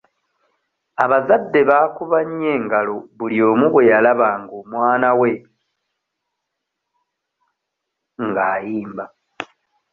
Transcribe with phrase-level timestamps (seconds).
[1.03, 5.31] Abazadde baakuba nnyo engalo buli omu bwe yalabanga omwana we
[8.27, 9.05] nga ayimba.